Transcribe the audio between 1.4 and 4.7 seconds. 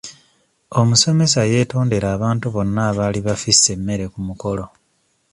yeetondera abantu bonna abaali bafisse emmere ku mukolo.